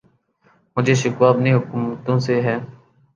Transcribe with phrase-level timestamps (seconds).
[0.77, 2.55] مجھے شکوہ اپنی حکومتوں سے ہے